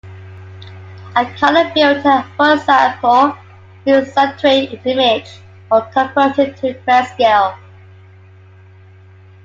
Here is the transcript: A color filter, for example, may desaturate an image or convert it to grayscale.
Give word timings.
A 1.15 1.25
color 1.37 1.69
filter, 1.75 2.25
for 2.35 2.53
example, 2.53 3.37
may 3.85 3.91
desaturate 4.01 4.83
an 4.83 4.89
image 4.99 5.29
or 5.69 5.81
convert 5.93 6.39
it 6.39 6.57
to 6.57 6.73
grayscale. 6.73 7.55